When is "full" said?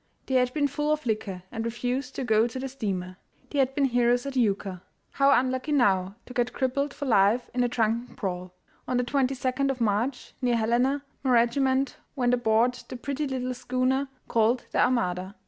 0.67-0.91